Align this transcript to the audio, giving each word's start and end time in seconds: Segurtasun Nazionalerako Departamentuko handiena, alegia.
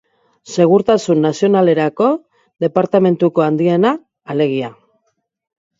Segurtasun 0.53 1.21
Nazionalerako 1.25 2.09
Departamentuko 2.67 3.47
handiena, 3.51 3.95
alegia. 4.35 4.77